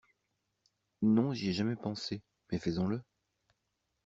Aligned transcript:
Non 1.03 1.31
j'y 1.31 1.49
ai 1.49 1.53
jamais 1.53 1.75
pensé, 1.75 2.23
mais 2.51 2.57
faisons-le. 2.57 3.03